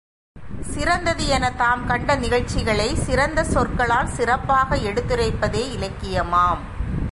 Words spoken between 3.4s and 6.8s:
சொற்களால் சிறப்பாக எடுத்துரைப்பதே இலக்கியமாம்.